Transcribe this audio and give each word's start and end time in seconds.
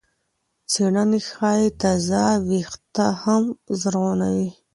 څېړنې 0.71 1.19
ښيي 1.29 1.67
تازه 1.81 2.23
وېښته 2.49 3.05
هم 3.23 3.43
زرغونوي. 3.79 4.49